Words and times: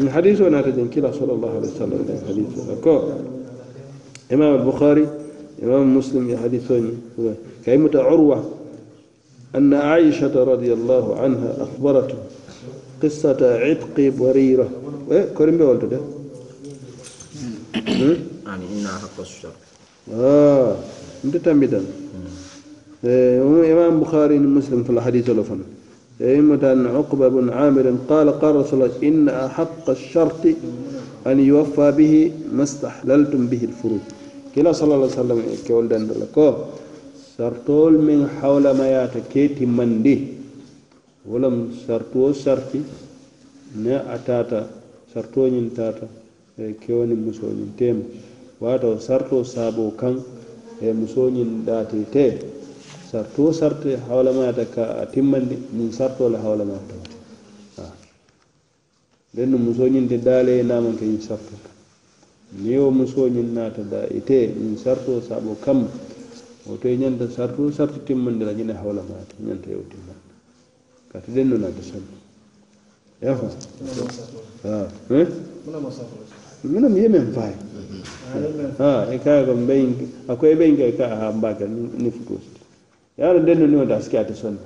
الحديث 0.00 0.40
أنا 0.40 0.62
تجن 0.62 0.88
كلا 0.88 1.12
صلى 1.12 1.32
الله 1.32 1.50
عليه 1.50 1.58
وسلم 1.68 2.20
الحديث 2.22 2.68
أكو 2.70 3.00
إمام 4.32 4.60
البخاري 4.60 5.08
إمام 5.62 5.96
مسلم 5.96 6.30
يحدثني 6.30 6.92
كلمة 7.66 7.90
عروة 7.94 8.50
أن 9.56 9.74
عائشة 9.74 10.44
رضي 10.44 10.72
الله 10.72 11.18
عنها 11.20 11.62
أخبرته 11.62 12.14
قصة 13.02 13.58
عتق 13.58 14.12
بريرة 14.18 14.68
إيه 15.10 15.24
كريم 15.34 15.58
بولد 15.58 15.84
ده 15.90 16.00
يعني 18.46 18.64
إنها 18.72 18.98
حق 18.98 19.20
الشر 19.20 19.48
آه 20.14 20.76
أنت 21.24 21.36
تنبدا 21.36 21.82
إيه، 23.04 23.42
إمام 23.72 24.00
بخاري 24.00 24.38
مسلم 24.38 24.84
في 24.84 24.90
الحديث 24.90 25.30
الأفنى 25.30 25.62
أئمة 26.22 26.72
أن 26.72 26.86
عقبة 26.86 27.28
بن 27.28 27.50
عامر 27.50 27.94
قال 28.08 28.30
قال 28.40 28.56
رسول 28.56 28.82
الله 28.82 29.02
إن 29.08 29.28
أحق 29.28 29.90
الشرط 29.90 30.44
أن 31.26 31.40
يوفى 31.40 31.90
به 31.90 32.32
ما 32.52 32.62
استحللتم 32.62 33.46
به 33.46 33.62
الفروج 33.70 34.00
كلا 34.54 34.72
صلى 34.72 34.94
الله 34.94 35.06
عليه 35.10 35.20
وسلم 35.20 35.40
كولدن 35.68 36.02
لكو 36.20 36.48
سرطول 37.38 37.92
من 38.08 38.28
حول 38.40 38.64
ما 38.78 38.86
ياتكيت 38.96 39.62
من 39.62 40.02
دي 40.02 40.16
ولم 41.30 41.56
سرطو 41.86 42.32
سرطي 42.32 42.80
نا 43.84 44.14
أتاتا 44.14 44.60
سرطو 45.14 45.46
نتاتا 45.46 46.06
كيوني 46.86 47.14
مسو 47.14 47.46
تيم 47.78 47.98
واتو 48.60 48.98
سرطو 49.06 49.38
سابو 49.54 49.90
كان 50.00 50.14
إيه 50.82 50.92
مسو 50.98 51.24
داتي 51.66 52.02
تي 52.14 52.26
sarto 53.12 53.52
sarte 53.52 53.96
hawlama 54.08 54.48
ata 54.48 54.64
ka 54.70 54.98
a 55.04 55.06
timmandi 55.06 55.66
min 55.76 55.92
sartole 55.92 56.38
hawlama 56.40 56.78
tawat 56.80 57.12
nden 59.36 59.50
no 59.52 59.56
musoñinde 59.60 60.16
daale 60.18 60.56
e 60.58 60.62
namanke 60.64 61.04
in 61.04 61.20
sarto 61.20 61.52
ni 62.62 62.72
o 62.78 62.88
musoñin 62.90 63.52
naata 63.52 63.82
da 63.84 64.06
ite 64.08 64.54
min 64.56 64.78
sarto 64.80 65.20
saabo 65.20 65.54
kam 65.60 65.84
oto 66.68 66.88
e 66.88 66.96
ñanta 66.96 67.28
sarto 67.28 67.70
sarto 67.70 68.00
timmandira 68.02 68.52
ñine 68.56 68.72
hawlama 68.72 69.14
ata 69.20 69.34
ñanta 69.44 69.68
yew 69.68 69.84
timmand 69.92 70.20
kati 71.12 71.32
den 71.32 71.48
no 71.52 71.56
nadde 71.60 71.82
sam 71.84 72.02
yafa 73.20 73.52
eh? 75.12 75.26
minam 76.64 76.96
ye 76.96 77.08
men 77.12 77.28
faye 77.36 77.56
a 78.80 79.04
e 79.12 79.18
kaa 79.20 79.44
ko 79.44 79.52
mbeyi 79.52 79.94
akoye 80.32 80.54
ɓeyi 80.56 80.96
ka 80.96 81.04
ka 81.04 81.04
ha 81.16 81.28
mbakel 81.32 81.68
ni 81.68 82.08
futuusa 82.10 82.51
ye 83.22 83.28
ala 83.30 83.40
dendu 83.40 83.66
niŋo 83.70 83.86
ta 83.86 83.96
a 84.02 84.18
ate 84.20 84.34
sonna 84.34 84.58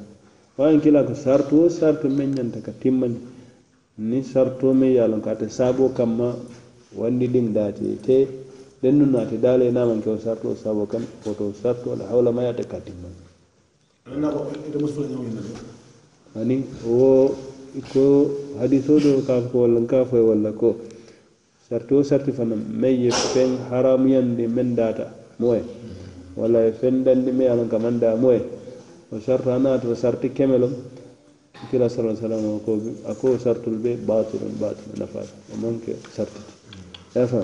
waŋ 0.57 0.81
kila 0.81 1.05
ko 1.05 1.13
sarto 1.15 1.55
wo 1.61 1.69
sarto 1.69 2.09
manyan 2.09 2.49
daga 2.51 2.73
ka 2.73 2.91
ni 4.01 4.19
sarto 4.25 4.73
meŋ 4.73 4.91
yalon 4.97 5.21
ka 5.21 5.35
ta 5.37 5.45
sabo 5.45 5.45
ate 5.45 5.47
saaboo 5.59 5.93
kamma 5.95 6.33
wandidiŋ 6.97 7.53
daate 7.53 7.97
te 8.03 8.25
dendu 8.81 9.05
no 9.05 9.19
na 9.21 9.29
daala 9.43 9.65
ye 9.65 9.71
na 9.71 9.85
man 9.87 10.01
wo 10.01 10.17
sarto 10.19 10.55
sabo 10.57 10.87
kan 10.89 11.05
kam 11.23 11.33
woto 11.37 11.53
sarto 11.63 11.95
la 12.01 12.07
hawlamaya 12.09 12.51
ate 12.57 12.65
ka 12.65 12.81
timmani 12.81 13.21
ani 16.39 16.65
o 16.89 17.35
ko 17.93 18.05
hadiso 18.59 18.97
do 18.99 19.21
ka 19.29 19.37
ko 19.53 19.59
walla 19.69 19.81
nka 19.85 20.05
foye 20.09 20.25
ko 20.59 20.77
sarto 21.69 22.01
sarto 22.01 22.09
sarti 22.09 22.31
fanaŋ 22.33 22.61
meŋ 22.81 22.95
ye 23.05 23.11
feŋ 23.37 24.21
de 24.37 24.45
meŋ 24.49 24.69
daata 24.75 25.13
moye 25.39 25.61
mm. 25.63 25.96
walla 26.37 26.65
e 26.67 26.73
fendandi 26.73 27.33
me 27.33 27.49
ala 27.49 27.63
gamande 27.65 28.05
amoye 28.07 28.43
o 29.11 29.19
sarta 29.19 29.55
anaata 29.55 29.89
o 29.89 29.95
sarti 29.95 30.29
kemelom 30.31 30.71
kira 31.71 31.89
sala 31.89 32.15
sallam 32.15 32.61
ako 32.61 32.73
ako 33.09 33.39
sartul 33.39 33.77
ɓe 33.83 33.97
batulum 34.05 34.53
batul 34.61 34.93
nafaade 35.01 35.31
o 35.53 35.57
manque 35.57 35.97
sartiti 36.13 36.53
yafan 37.15 37.41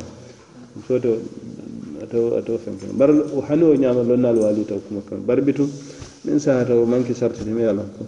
soto 0.87 1.09
ato 2.05 2.37
ato 2.37 2.59
fenke 2.59 2.85
bar 2.93 3.09
hani 3.49 3.65
o 3.65 3.73
ñama 3.75 4.03
lonnal 4.03 4.37
wali 4.37 4.65
taw 4.67 4.79
kumakam 4.87 5.25
barbitu 5.25 5.65
min 6.25 6.39
saha 6.39 6.65
taw 6.65 6.85
manque 6.85 7.15
sartiti 7.15 7.49
me 7.49 7.65
ala 7.67 7.83
ko 7.97 8.05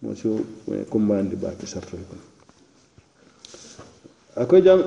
mosi 0.00 0.28
e 0.70 0.84
kumbandi 0.88 1.34
baki 1.34 1.66
sartul 1.66 1.98
kon 2.06 2.18
ako 4.38 4.60
jam 4.62 4.78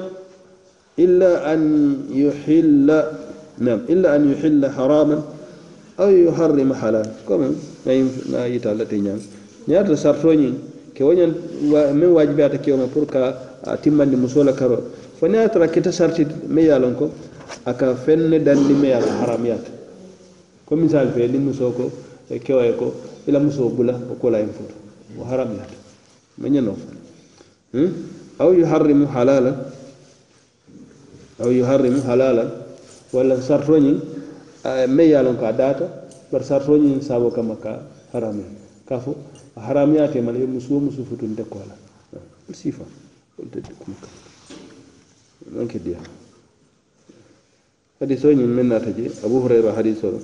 illa 0.96 1.44
an 1.44 1.62
yuhilla 2.08 3.32
nam 3.60 3.86
illa 3.88 4.14
an 4.16 4.26
yuhilla 4.34 4.70
haraman 4.74 5.22
aw 6.00 6.08
yuharrima 6.10 6.74
halal 6.74 7.06
quand 7.28 7.38
même 7.40 7.56
nayi 7.86 8.06
na 8.30 8.46
yita 8.48 8.72
alla 8.72 8.86
te 8.86 8.96
ñaami 8.98 9.22
ñaata 9.68 9.96
sartoñi 9.96 10.54
ke 10.96 11.04
woñan 11.04 11.34
min 11.94 12.10
waji 12.10 12.34
beata 12.34 12.58
kewo 12.58 12.78
ma 12.78 12.88
pour 12.88 13.06
qua 13.06 13.34
a 13.64 13.78
timmandi 13.78 14.16
musola 14.16 14.54
karo 14.54 14.78
fo 15.20 15.28
ne 15.28 15.38
atara 15.38 15.68
kita 15.68 15.92
sarti 15.92 16.26
me 16.50 16.64
yalon 16.66 16.96
ko 16.96 17.12
aka 17.66 17.94
fenne 17.96 18.42
dandi 18.44 18.74
me 18.74 18.88
yala 18.90 19.06
haram 19.22 19.46
yata 19.46 19.70
ko 20.66 20.76
misal 20.76 21.12
fe 21.14 21.28
li 21.28 21.38
muso 21.38 21.72
ko 21.72 21.92
kewoye 22.44 22.76
ko 22.76 22.92
ila 23.28 23.40
muso 23.40 23.70
bula 23.70 23.94
o 24.10 24.16
kolayin 24.16 24.50
foto 24.50 24.74
o 25.20 25.24
haram 25.30 25.50
yata 25.54 25.74
ma 26.40 26.48
ñano 26.50 26.76
hmm? 27.74 27.90
aw 28.40 28.50
yuharrimu 28.52 29.06
halala 29.14 29.54
aw 31.40 31.50
yuharrimu 31.52 32.02
halalan 32.02 32.63
walla 33.14 33.38
sartoñin 33.42 34.02
me 34.90 35.04
yalon 35.06 35.38
ka 35.38 35.52
data 35.54 36.04
bar 36.34 36.42
sartoñin 36.44 37.00
sabo 37.02 37.30
kama 37.32 37.56
ka 37.62 37.86
harami 38.12 38.44
ka 38.90 38.98
fo 39.00 39.14
a 39.56 39.62
haramiyate 39.62 40.18
mala 40.22 40.40
ye 40.42 40.46
musuwo 40.50 40.80
musu 40.90 41.06
futunte 41.06 41.46
kola 41.48 41.76
sifa 42.52 42.84
donc 45.54 45.70
diya 45.84 46.00
hadiso 48.02 48.32
ñin 48.34 48.50
min 48.56 48.68
nata 48.74 48.90
je 48.92 49.12
abou 49.24 49.42
hurayra 49.46 49.74
hadiso 49.78 50.08
ɗo 50.10 50.20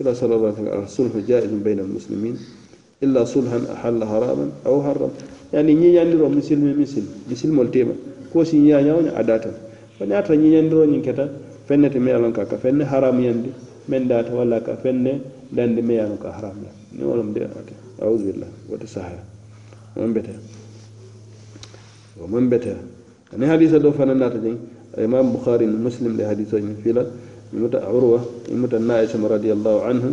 ila 0.00 0.14
sala 0.14 0.34
llah 0.36 0.52
sallam 0.56 0.80
alsulhu 0.82 1.20
jaizum 1.22 1.62
bayna 1.62 1.82
almuslimin 1.86 2.34
illa 3.00 3.22
sulhan 3.26 3.62
ahalla 3.70 4.06
haraman 4.10 4.50
aw 4.66 4.80
harram 4.82 5.10
yani 5.54 5.74
ñiñandiro 5.78 6.26
musilme 6.28 6.74
musilme 6.74 7.10
musilmol 7.30 7.70
tema 7.70 7.92
ko 8.32 8.42
si 8.44 8.56
ñiñañawoña 8.58 9.14
a 9.14 9.22
datan 9.22 9.54
ko 9.98 10.02
ñata 10.04 10.34
ñiñandiro 10.34 10.82
ñin 10.84 10.98
keta 11.02 11.28
fenne 11.66 11.88
te 11.90 11.98
meyalon 11.98 12.32
ka 12.32 12.44
ka 12.44 12.56
fenne 12.58 12.82
haramiyandi 12.84 13.50
men 13.88 14.06
data 14.08 14.30
walla 14.32 14.60
ka 14.60 14.76
fenne 14.76 15.20
dandi 15.50 15.82
meyalon 15.82 16.18
ka 16.18 16.30
haramya 16.36 16.70
ni 16.92 17.02
wolum 17.04 17.32
de 17.32 17.40
ate 17.40 17.74
a'udhu 18.00 18.24
billah 18.32 18.48
wata 18.68 18.86
sahaya 18.86 19.22
mon 19.96 20.12
bete 20.12 20.32
o 22.20 22.26
mon 22.26 22.48
bete 22.48 22.76
ani 23.32 23.46
hadisa 23.46 23.78
do 23.78 23.92
fana 23.92 24.14
nata 24.14 24.38
jeng 24.38 24.58
imam 24.98 25.32
bukhari 25.32 25.66
no 25.66 25.76
muslim 25.78 26.16
de 26.16 26.22
hadisa 26.24 26.58
ni 26.60 26.74
fila 26.82 27.04
muta 27.52 27.78
urwa 27.88 28.20
muta 28.52 28.78
naisha 28.78 29.16
radiyallahu 29.18 29.80
anhu 29.90 30.08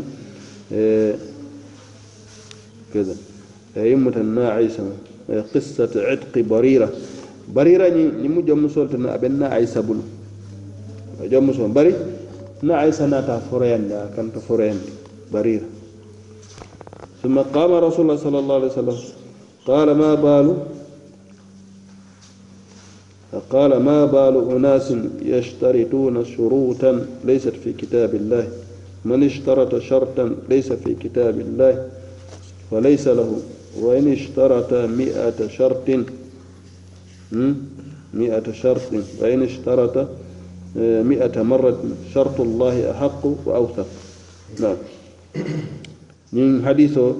كذا 2.91 3.16
يمة 3.78 4.16
الناعسة 4.19 4.84
قصة 5.56 5.91
عتق 6.11 6.35
بريرة 6.44 6.91
بريرة 7.56 7.88
نمجم 8.23 8.67
سلطنا 8.67 9.16
أبن 9.16 9.31
ناعسة 9.47 9.79
بلو 9.81 10.00
jomuso 11.29 11.67
bari 11.67 11.93
na 12.61 12.77
aisanata 12.77 13.39
foroyanda 13.49 14.09
kanto 14.15 14.39
foroyandi 14.39 14.91
barira 15.31 15.65
summa 17.21 17.43
qama 17.43 17.79
rasulullah 17.81 18.17
sallallahu 18.17 18.59
alaihi 18.61 18.73
wasallam 18.73 18.99
qala 19.65 19.93
ma 19.95 20.15
balu 20.15 20.55
قال 23.51 23.79
ما 23.83 24.05
بال 24.05 24.51
أناس 24.55 24.93
يشترطون 25.25 26.25
شروطا 26.25 27.05
ليست 27.25 27.55
في 27.63 27.73
كتاب 27.73 28.15
الله 28.15 28.47
من 29.05 29.23
اشترط 29.23 29.75
شرطا 29.79 30.35
ليس 30.49 30.71
في 30.73 30.95
كتاب 30.95 31.39
الله 31.39 31.89
وليس 32.71 33.07
له 33.07 33.39
وإن 33.79 34.11
اشترط 34.13 34.73
مئة 34.73 35.37
شرط 35.47 35.87
مئة 38.13 38.51
شرط 38.51 38.87
وإن 39.22 39.40
اشترط 39.43 39.96
mi'ata 40.79 41.44
marratin 41.44 41.96
chartu 42.14 42.46
llahi 42.47 42.84
ahaqu 42.88 43.35
wa 43.44 43.52
awsaq 43.59 43.88
nam 44.59 44.78
ñin 46.32 46.62
hadis 46.64 46.96
o 46.96 47.18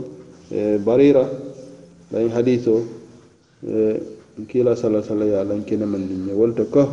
e, 0.50 0.78
barira 0.80 1.28
lay 2.12 2.30
hadis 2.32 2.64
o 2.68 2.82
e, 3.66 4.00
kila 4.48 4.76
sala 4.80 5.04
sala 5.04 5.26
ya 5.28 5.44
lan 5.44 5.66
kene 5.68 5.84
man 5.86 6.08
nin 6.08 6.26
ne 6.32 6.34
wolto 6.36 6.64
ko 6.72 6.88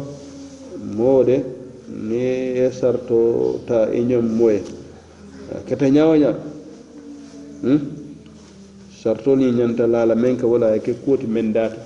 moode 0.98 1.44
ni 1.94 2.58
e 2.58 2.66
sarto 2.74 3.60
ta 3.66 3.86
e 3.94 4.02
ñom 4.02 4.26
moye 4.26 4.62
kete 5.70 5.90
ñawoñal 5.94 6.34
hmm? 7.62 7.78
sarto 8.98 9.36
ni 9.38 9.46
ñanta 9.54 9.86
lala 9.86 10.16
men 10.18 10.34
ka 10.36 10.46
wala 10.50 10.74
ke 10.82 10.96
kuoti 11.04 11.26
men 11.30 11.52
data 11.54 11.78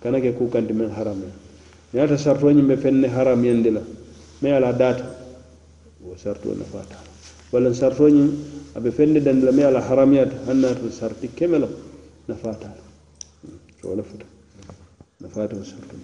kana 0.00 0.16
ke 0.18 0.32
kukanti 0.32 0.72
men 0.72 0.88
harame 0.96 1.41
ñaata 1.94 2.16
sartoñiŋ 2.16 2.66
be 2.66 2.76
feŋ 2.76 2.94
ne 3.04 3.08
haramuyandi 3.08 3.70
la 3.70 3.82
me 4.40 4.48
ye 4.48 4.54
a 4.56 4.60
la 4.60 4.72
daata 4.72 5.04
wo 6.00 6.16
sartoo 6.16 6.54
nafaata 6.56 6.94
la 6.96 7.04
walla 7.52 7.72
sartoñiŋ 7.74 8.28
a 8.74 8.80
be 8.80 8.90
feŋ 8.90 9.12
ne 9.12 9.20
dandi 9.20 9.44
la 9.44 9.52
me 9.52 9.60
ye 9.62 9.66
a 9.66 9.70
la 9.70 9.80
haramuyata 9.80 10.36
haŋ 10.48 10.56
naata 10.60 10.90
sarti 10.90 11.28
keme 11.36 11.58
la 11.58 11.68
la 12.28 12.34
wo 13.82 14.02
futa 14.02 14.24
nafaata 15.20 15.56
wo 15.56 15.64
sarto 15.64 15.96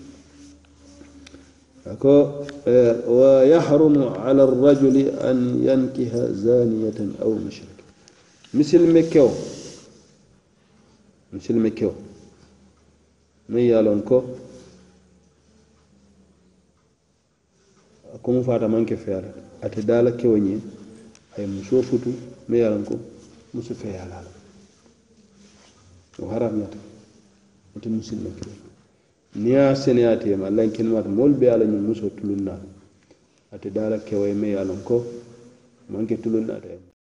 ako 1.89 2.45
ويحرم 3.07 3.97
على 4.21 4.43
الرجل 4.45 5.09
أن 5.25 5.63
ينكح 5.65 6.13
زانية 6.37 6.99
أو 7.23 7.35
مشركة 7.41 7.85
مثل 8.55 8.81
مكو 8.95 9.29
مثل 11.33 11.55
مكو 11.57 11.91
من 13.49 13.61
يالونكو 13.73 14.17
komo 18.23 18.43
fata 18.43 18.69
manke 18.69 18.97
a 19.61 19.69
ta 19.71 19.81
dala 19.83 20.13
kewo 20.17 20.37
ñe 20.39 20.61
aye 21.37 21.47
muso 21.47 21.83
futu 21.83 22.13
me 22.49 22.59
yaran 22.59 22.85
ko 22.85 22.99
muso 23.53 23.75
feyalala 23.75 24.31
o 26.21 26.27
haramñata 26.31 26.79
ote 27.77 27.89
musilma 27.89 28.31
kilo 28.31 28.53
ni 29.35 29.55
a 29.55 29.75
seneyatema 29.75 30.47
allahn 30.47 30.71
kelimata 30.73 31.09
moolu 31.09 31.35
be 31.37 31.51
ala 31.51 31.65
ñum 31.65 31.85
muso 31.87 32.11
a 33.51 33.59
ta 33.59 33.71
dala 33.71 33.99
kewoye 33.99 34.35
me 34.35 34.49
yaran 34.51 34.83
ko 34.85 35.05
manke 35.89 36.17
tulunnaata 36.21 36.98